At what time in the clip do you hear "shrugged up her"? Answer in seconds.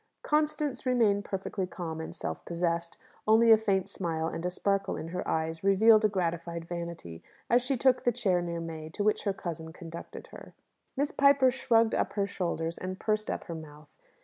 11.51-12.25